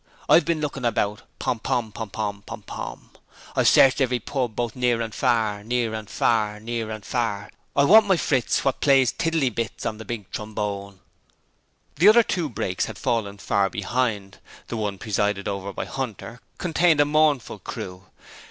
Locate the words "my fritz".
8.07-8.65